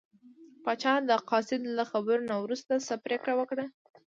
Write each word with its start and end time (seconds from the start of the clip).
پاچا 0.63 0.93
د 1.09 1.11
قاصد 1.29 1.61
له 1.77 1.83
خبرو 1.91 2.27
نه 2.29 2.35
وروسته 2.43 2.73
څه 2.87 2.93
پرېکړه 3.05 3.33
وکړه. 3.37 3.65